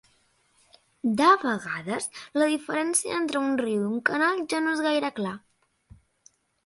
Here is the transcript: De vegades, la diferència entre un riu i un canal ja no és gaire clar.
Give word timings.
De 1.19 1.27
vegades, 1.43 2.07
la 2.43 2.47
diferència 2.53 3.19
entre 3.19 3.43
un 3.51 3.53
riu 3.63 3.85
i 3.87 3.91
un 3.93 4.01
canal 4.11 4.43
ja 4.55 4.63
no 4.65 4.75
és 4.79 4.83
gaire 4.87 5.13
clar. 5.21 5.39